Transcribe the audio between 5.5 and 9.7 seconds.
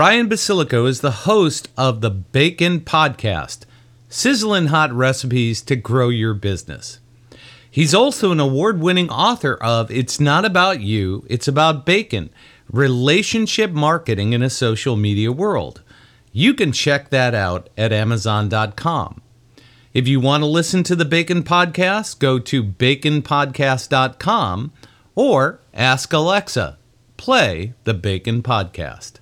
to grow your business. He's also an award winning author